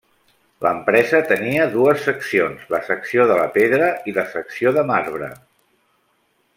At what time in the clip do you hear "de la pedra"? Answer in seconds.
3.33-3.93